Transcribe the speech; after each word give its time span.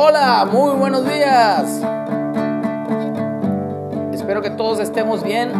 Hola, 0.00 0.48
muy 0.48 0.76
buenos 0.76 1.04
días. 1.04 1.82
Espero 4.12 4.42
que 4.42 4.50
todos 4.50 4.78
estemos 4.78 5.24
bien. 5.24 5.50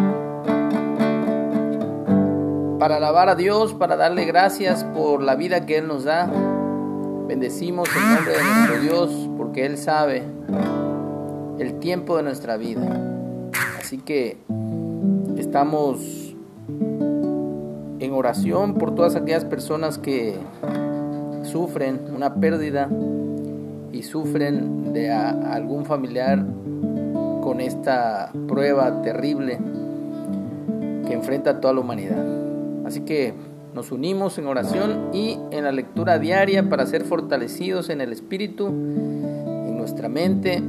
Para 2.78 2.98
alabar 2.98 3.28
a 3.30 3.34
Dios, 3.34 3.74
para 3.74 3.96
darle 3.96 4.26
gracias 4.26 4.84
por 4.84 5.24
la 5.24 5.34
vida 5.34 5.66
que 5.66 5.78
Él 5.78 5.88
nos 5.88 6.04
da. 6.04 6.30
Bendecimos 7.26 7.88
el 7.96 8.14
nombre 8.14 8.32
de 8.34 8.44
nuestro 8.44 8.80
Dios 8.80 9.28
porque 9.36 9.66
Él 9.66 9.76
sabe 9.76 10.22
el 11.58 11.80
tiempo 11.80 12.16
de 12.16 12.22
nuestra 12.22 12.56
vida. 12.56 12.96
Así 13.80 13.98
que 13.98 14.38
estamos 15.36 16.36
en 17.98 18.12
oración 18.12 18.74
por 18.74 18.94
todas 18.94 19.16
aquellas 19.16 19.44
personas 19.44 19.98
que 19.98 20.38
sufren 21.42 22.14
una 22.14 22.36
pérdida 22.36 22.88
y 23.92 24.02
sufren 24.02 24.92
de 24.92 25.10
algún 25.12 25.84
familiar 25.84 26.44
con 27.42 27.60
esta 27.60 28.32
prueba 28.46 29.02
terrible 29.02 29.58
que 31.06 31.12
enfrenta 31.12 31.60
toda 31.60 31.74
la 31.74 31.80
humanidad. 31.80 32.24
Así 32.84 33.00
que 33.00 33.34
nos 33.74 33.92
unimos 33.92 34.38
en 34.38 34.46
oración 34.46 35.10
y 35.12 35.38
en 35.50 35.64
la 35.64 35.72
lectura 35.72 36.18
diaria 36.18 36.68
para 36.68 36.86
ser 36.86 37.04
fortalecidos 37.04 37.90
en 37.90 38.00
el 38.00 38.12
espíritu, 38.12 38.68
en 38.68 39.76
nuestra 39.76 40.08
mente 40.08 40.62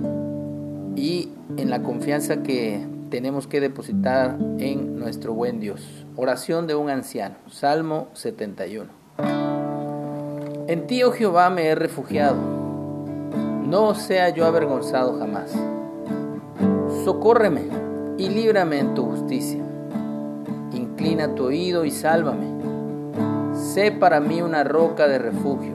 y 0.95 1.29
en 1.57 1.69
la 1.69 1.81
confianza 1.81 2.43
que 2.43 2.85
tenemos 3.09 3.47
que 3.47 3.59
depositar 3.59 4.37
en 4.59 4.99
nuestro 4.99 5.33
buen 5.33 5.59
Dios. 5.59 6.05
Oración 6.15 6.67
de 6.67 6.75
un 6.75 6.89
anciano, 6.89 7.35
Salmo 7.47 8.09
71. 8.13 8.89
En 10.67 10.85
ti, 10.85 11.01
oh 11.03 11.11
Jehová, 11.11 11.49
me 11.49 11.65
he 11.65 11.75
refugiado, 11.75 12.35
no 13.69 13.93
sea 13.93 14.29
yo 14.29 14.47
avergonzado 14.47 15.19
jamás. 15.19 15.55
Socórreme 17.05 17.67
y 18.17 18.27
líbrame 18.29 18.79
en 18.79 18.95
tu 18.95 19.05
justicia. 19.05 19.61
Inclina 20.73 21.35
tu 21.35 21.43
oído 21.45 21.85
y 21.85 21.91
sálvame. 21.91 22.47
Sé 23.53 23.91
para 23.91 24.19
mí 24.19 24.41
una 24.41 24.63
roca 24.63 25.07
de 25.07 25.19
refugio, 25.19 25.73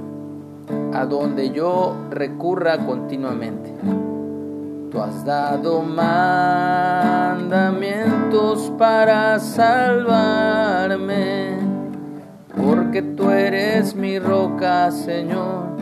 a 0.92 1.06
donde 1.06 1.50
yo 1.50 1.94
recurra 2.10 2.78
continuamente. 2.78 3.72
Tú 4.90 5.00
has 5.00 5.24
dado 5.24 5.82
mandamientos 5.82 8.72
para 8.76 9.38
salvarme 9.38 11.54
porque 12.56 13.02
tú 13.02 13.30
eres 13.30 13.94
mi 13.94 14.18
roca, 14.18 14.90
Señor, 14.90 15.73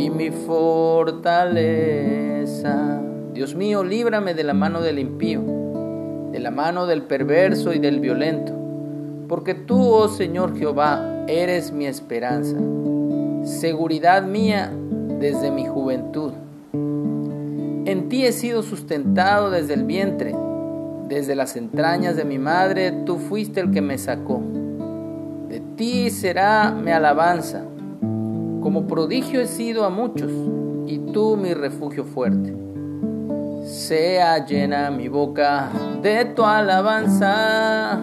y 0.00 0.10
mi 0.10 0.30
fortaleza. 0.30 1.30
Dios 3.34 3.54
mío, 3.54 3.84
líbrame 3.84 4.32
de 4.34 4.44
la 4.44 4.54
mano 4.54 4.80
del 4.80 4.98
impío, 4.98 5.42
de 6.32 6.38
la 6.40 6.50
mano 6.50 6.86
del 6.86 7.02
perverso 7.02 7.74
y 7.74 7.78
del 7.78 8.00
violento, 8.00 8.54
porque 9.28 9.54
tú, 9.54 9.92
oh 9.92 10.08
Señor 10.08 10.56
Jehová, 10.58 11.24
eres 11.28 11.70
mi 11.72 11.84
esperanza, 11.86 12.56
seguridad 13.44 14.22
mía 14.22 14.72
desde 15.20 15.50
mi 15.50 15.66
juventud. 15.66 16.32
En 16.72 18.08
ti 18.08 18.24
he 18.24 18.32
sido 18.32 18.62
sustentado 18.62 19.50
desde 19.50 19.74
el 19.74 19.84
vientre, 19.84 20.34
desde 21.08 21.34
las 21.34 21.56
entrañas 21.56 22.16
de 22.16 22.24
mi 22.24 22.38
madre, 22.38 22.92
tú 23.04 23.18
fuiste 23.18 23.60
el 23.60 23.70
que 23.70 23.82
me 23.82 23.98
sacó 23.98 24.40
ti 25.80 26.10
será 26.10 26.72
mi 26.72 26.90
alabanza. 26.90 27.62
Como 28.70 28.86
prodigio 28.86 29.40
he 29.40 29.48
sido 29.48 29.84
a 29.84 29.90
muchos, 29.90 30.30
y 30.86 31.00
tú 31.12 31.36
mi 31.36 31.54
refugio 31.54 32.04
fuerte. 32.04 32.54
Sea 33.64 34.46
llena 34.46 34.92
mi 34.92 35.08
boca 35.08 35.68
de 36.00 36.26
tu 36.26 36.44
alabanza. 36.44 37.98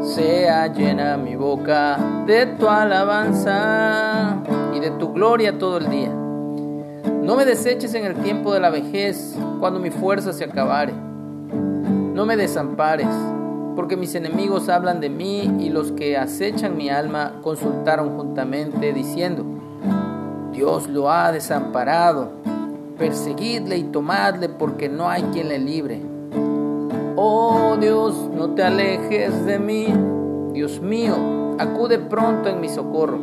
Sea 0.00 0.72
llena 0.72 1.16
mi 1.16 1.34
boca 1.34 1.98
de 2.28 2.46
tu 2.46 2.68
alabanza 2.68 4.36
y 4.72 4.78
de 4.78 4.92
tu 4.92 5.12
gloria 5.12 5.58
todo 5.58 5.78
el 5.78 5.90
día. 5.90 6.14
No 6.14 7.34
me 7.34 7.44
deseches 7.44 7.92
en 7.94 8.04
el 8.04 8.14
tiempo 8.22 8.54
de 8.54 8.60
la 8.60 8.70
vejez, 8.70 9.36
cuando 9.58 9.80
mi 9.80 9.90
fuerza 9.90 10.32
se 10.32 10.44
acabare. 10.44 10.92
No 10.92 12.24
me 12.24 12.36
desampares 12.36 13.08
porque 13.78 13.96
mis 13.96 14.16
enemigos 14.16 14.68
hablan 14.68 14.98
de 15.00 15.08
mí 15.08 15.54
y 15.60 15.68
los 15.68 15.92
que 15.92 16.16
acechan 16.16 16.76
mi 16.76 16.88
alma 16.88 17.38
consultaron 17.44 18.16
juntamente 18.16 18.92
diciendo, 18.92 19.44
Dios 20.50 20.88
lo 20.88 21.12
ha 21.12 21.30
desamparado, 21.30 22.32
perseguidle 22.98 23.76
y 23.76 23.84
tomadle 23.84 24.48
porque 24.48 24.88
no 24.88 25.08
hay 25.08 25.22
quien 25.32 25.48
le 25.48 25.60
libre. 25.60 26.02
Oh 27.14 27.76
Dios, 27.80 28.28
no 28.34 28.50
te 28.50 28.64
alejes 28.64 29.46
de 29.46 29.60
mí, 29.60 29.94
Dios 30.52 30.80
mío, 30.80 31.54
acude 31.60 32.00
pronto 32.00 32.48
en 32.48 32.60
mi 32.60 32.68
socorro. 32.68 33.20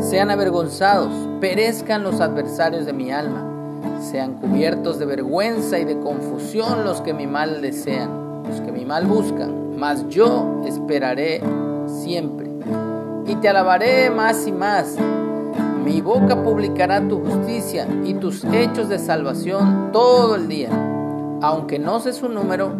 Sean 0.00 0.30
avergonzados, 0.30 1.10
perezcan 1.40 2.02
los 2.02 2.20
adversarios 2.20 2.84
de 2.84 2.92
mi 2.92 3.10
alma, 3.10 3.46
sean 4.02 4.34
cubiertos 4.34 4.98
de 4.98 5.06
vergüenza 5.06 5.78
y 5.78 5.86
de 5.86 5.98
confusión 6.00 6.84
los 6.84 7.00
que 7.00 7.14
mi 7.14 7.26
mal 7.26 7.62
desean 7.62 8.29
que 8.58 8.72
mi 8.72 8.84
mal 8.84 9.06
buscan, 9.06 9.76
mas 9.76 10.08
yo 10.08 10.62
esperaré 10.66 11.40
siempre. 11.86 12.50
Y 13.26 13.36
te 13.36 13.48
alabaré 13.48 14.10
más 14.10 14.46
y 14.46 14.52
más. 14.52 14.96
Mi 15.84 16.00
boca 16.00 16.42
publicará 16.42 17.06
tu 17.06 17.20
justicia 17.20 17.86
y 18.04 18.14
tus 18.14 18.44
hechos 18.44 18.88
de 18.88 18.98
salvación 18.98 19.90
todo 19.92 20.34
el 20.34 20.48
día. 20.48 20.70
Aunque 21.42 21.78
no 21.78 22.00
sé 22.00 22.12
su 22.12 22.28
número, 22.28 22.72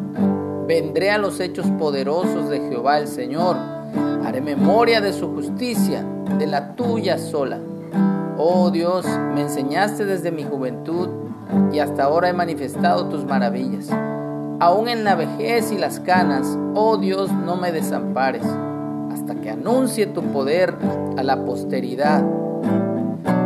vendré 0.66 1.10
a 1.10 1.18
los 1.18 1.40
hechos 1.40 1.66
poderosos 1.78 2.48
de 2.48 2.60
Jehová 2.68 2.98
el 2.98 3.06
Señor. 3.06 3.56
Haré 4.24 4.40
memoria 4.40 5.00
de 5.00 5.12
su 5.12 5.28
justicia, 5.32 6.04
de 6.38 6.46
la 6.46 6.74
tuya 6.74 7.18
sola. 7.18 7.58
Oh 8.36 8.70
Dios, 8.70 9.06
me 9.34 9.42
enseñaste 9.42 10.04
desde 10.04 10.30
mi 10.30 10.44
juventud 10.44 11.08
y 11.72 11.78
hasta 11.78 12.04
ahora 12.04 12.28
he 12.28 12.32
manifestado 12.32 13.06
tus 13.08 13.24
maravillas 13.24 13.90
aún 14.60 14.88
en 14.88 15.04
la 15.04 15.14
vejez 15.14 15.72
y 15.72 15.78
las 15.78 16.00
canas, 16.00 16.58
oh 16.74 16.98
Dios, 16.98 17.32
no 17.32 17.56
me 17.56 17.72
desampares, 17.72 18.44
hasta 19.10 19.34
que 19.34 19.50
anuncie 19.50 20.06
tu 20.06 20.22
poder 20.22 20.76
a 21.16 21.22
la 21.22 21.44
posteridad 21.46 22.22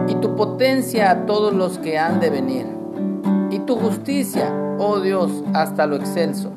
y 0.09 0.17
tu 0.17 0.35
potencia 0.35 1.13
a 1.13 1.27
todos 1.27 1.55
los 1.55 1.79
que 1.79 1.99
han 1.99 2.19
de 2.19 2.31
venir, 2.31 2.67
y 3.51 3.61
tu 3.61 3.77
justicia, 3.77 4.53
oh 4.79 4.99
Dios, 4.99 5.45
hasta 5.55 5.87
lo 5.87 5.97
excelso. 5.97 6.51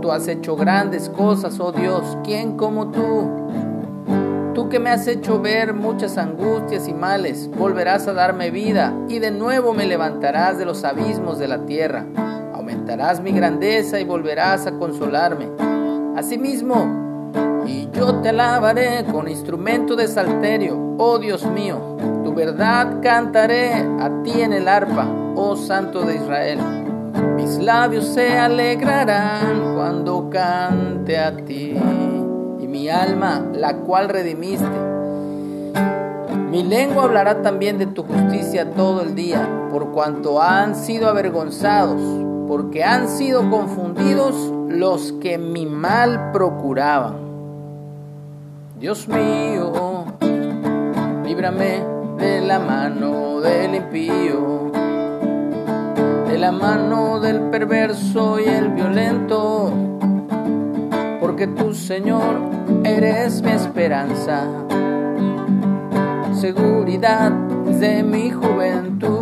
Tú 0.00 0.12
has 0.12 0.28
hecho 0.28 0.54
grandes 0.54 1.08
cosas, 1.08 1.58
oh 1.58 1.72
Dios, 1.72 2.16
¿quién 2.22 2.56
como 2.56 2.92
tú? 2.92 3.28
Tú 4.54 4.68
que 4.68 4.78
me 4.78 4.90
has 4.90 5.08
hecho 5.08 5.40
ver 5.40 5.74
muchas 5.74 6.18
angustias 6.18 6.86
y 6.86 6.94
males, 6.94 7.50
volverás 7.58 8.06
a 8.06 8.12
darme 8.12 8.52
vida 8.52 8.94
y 9.08 9.18
de 9.18 9.32
nuevo 9.32 9.74
me 9.74 9.86
levantarás 9.86 10.56
de 10.56 10.64
los 10.64 10.84
abismos 10.84 11.38
de 11.38 11.48
la 11.48 11.66
tierra 11.66 12.06
aumentarás 12.68 13.18
mi 13.22 13.32
grandeza 13.32 13.98
y 13.98 14.04
volverás 14.04 14.66
a 14.66 14.72
consolarme. 14.72 15.48
Asimismo, 16.16 17.32
y 17.66 17.88
yo 17.92 18.16
te 18.16 18.28
alabaré 18.28 19.06
con 19.10 19.26
instrumento 19.26 19.96
de 19.96 20.06
salterio, 20.06 20.96
oh 20.98 21.18
Dios 21.18 21.46
mío, 21.46 21.96
tu 22.24 22.34
verdad 22.34 23.00
cantaré 23.02 23.72
a 23.72 24.22
ti 24.22 24.42
en 24.42 24.52
el 24.52 24.68
arpa, 24.68 25.06
oh 25.34 25.56
Santo 25.56 26.02
de 26.02 26.16
Israel. 26.16 26.58
Mis 27.36 27.56
labios 27.56 28.04
se 28.04 28.36
alegrarán 28.36 29.74
cuando 29.74 30.28
cante 30.28 31.18
a 31.18 31.34
ti, 31.36 31.74
y 32.60 32.66
mi 32.66 32.90
alma, 32.90 33.46
la 33.54 33.76
cual 33.76 34.10
redimiste. 34.10 34.66
Mi 36.50 36.62
lengua 36.64 37.04
hablará 37.04 37.40
también 37.40 37.78
de 37.78 37.86
tu 37.86 38.02
justicia 38.02 38.70
todo 38.72 39.00
el 39.00 39.14
día, 39.14 39.68
por 39.70 39.90
cuanto 39.92 40.42
han 40.42 40.74
sido 40.74 41.08
avergonzados 41.08 42.27
porque 42.48 42.82
han 42.82 43.08
sido 43.08 43.50
confundidos 43.50 44.34
los 44.68 45.12
que 45.20 45.36
mi 45.36 45.66
mal 45.66 46.32
procuraban. 46.32 47.16
Dios 48.80 49.06
mío, 49.06 50.06
líbrame 51.24 51.82
de 52.16 52.40
la 52.40 52.58
mano 52.58 53.40
del 53.40 53.74
impío, 53.74 54.72
de 56.26 56.38
la 56.38 56.50
mano 56.50 57.20
del 57.20 57.50
perverso 57.50 58.40
y 58.40 58.44
el 58.44 58.70
violento, 58.70 59.70
porque 61.20 61.48
tú, 61.48 61.74
Señor, 61.74 62.40
eres 62.82 63.42
mi 63.42 63.50
esperanza, 63.50 64.44
seguridad 66.32 67.30
de 67.30 68.02
mi 68.02 68.30
juventud. 68.30 69.17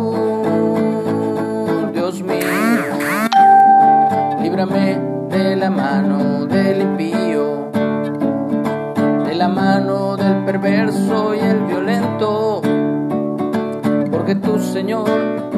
El 11.49 11.63
violento, 11.63 12.61
porque 14.11 14.35
tú, 14.35 14.59
Señor, 14.59 15.09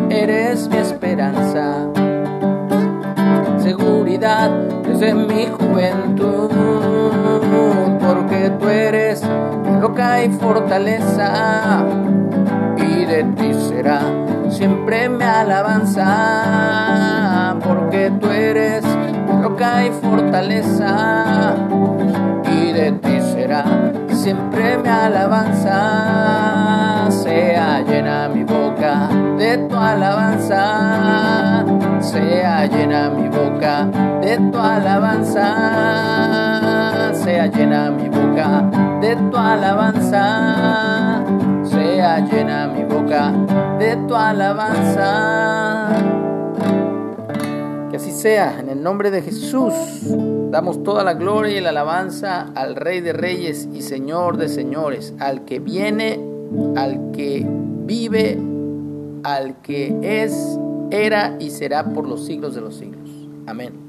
eres 0.09 0.69
mi 0.69 0.77
esperanza. 0.77 1.87
Seguridad 3.57 4.49
desde 4.87 5.13
mi 5.13 5.47
juventud, 5.47 6.49
porque 7.99 8.51
tú 8.59 8.67
eres 8.67 9.21
roca 9.81 10.23
y 10.23 10.29
fortaleza, 10.29 11.85
y 12.77 13.05
de 13.05 13.23
ti 13.23 13.53
será 13.53 14.01
siempre 14.49 15.09
mi 15.09 15.23
alabanza, 15.23 16.05
porque 17.65 18.11
tú 18.19 18.29
eres 18.29 18.83
roca 19.41 19.85
y 19.85 19.91
fortaleza, 19.91 21.55
y 22.51 22.71
de 22.71 22.91
ti 22.93 23.19
será. 23.21 23.63
Siempre 24.09 24.77
mi 24.77 24.89
alabanza, 24.89 25.77
sea 27.09 27.81
llena 27.81 28.29
mi 28.29 28.43
boca. 28.43 29.09
De 29.37 29.57
tu 29.57 29.75
alabanza, 29.75 31.65
sea 31.99 32.65
llena 32.65 33.09
mi 33.09 33.29
boca. 33.29 33.85
De 34.21 34.37
tu 34.51 34.59
alabanza, 34.59 35.45
sea 37.13 37.47
llena 37.47 37.91
mi 37.91 38.09
boca. 38.09 38.69
De 39.01 39.15
tu 39.15 39.37
alabanza, 39.37 41.23
sea 41.63 42.19
llena 42.19 42.67
mi 42.67 42.83
boca. 42.83 43.31
De 43.79 43.95
tu 44.07 44.15
alabanza. 44.15 45.89
Que 47.89 47.97
así 47.97 48.11
sea, 48.11 48.59
en 48.59 48.69
el 48.69 48.83
nombre 48.83 49.11
de 49.11 49.21
Jesús. 49.21 49.73
Damos 50.49 50.83
toda 50.83 51.03
la 51.03 51.13
gloria 51.13 51.57
y 51.57 51.61
la 51.61 51.69
alabanza 51.69 52.51
al 52.55 52.75
Rey 52.75 53.01
de 53.01 53.13
Reyes 53.13 53.69
y 53.73 53.81
Señor 53.81 54.37
de 54.37 54.49
Señores, 54.49 55.13
al 55.19 55.45
que 55.45 55.59
viene, 55.59 56.19
al 56.75 57.11
que 57.11 57.45
vive, 57.47 58.37
al 59.23 59.61
que 59.61 59.95
es, 60.01 60.57
era 60.89 61.35
y 61.39 61.51
será 61.51 61.93
por 61.93 62.07
los 62.07 62.25
siglos 62.25 62.55
de 62.55 62.61
los 62.61 62.75
siglos. 62.75 63.09
Amén. 63.45 63.88